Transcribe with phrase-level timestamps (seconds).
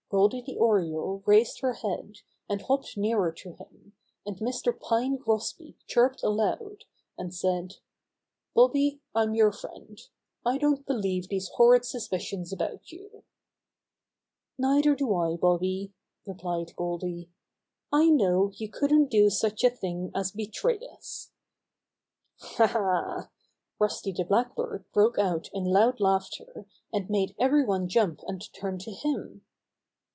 [0.13, 2.17] Goldy the Oriole raised her head,
[2.49, 3.93] and hopped nearer to him,
[4.25, 4.77] and Mr.
[4.77, 6.83] Pine Grosbeak chirped aloud,
[7.17, 7.75] and said:
[8.53, 9.97] "Bobby, I'm your friend.
[10.45, 13.23] I don't believe these horrid suspicions about you."
[14.57, 15.93] "Neither do I, Bobby,"
[16.27, 17.29] replied Goldy.
[17.89, 21.31] "I know you couldn't do such a thing as betray us."
[22.57, 23.29] "Hal Ha!"
[23.79, 28.77] Rusty the Blackbird broke out in loud laughter, and made every one jump and turn
[28.79, 29.45] to him.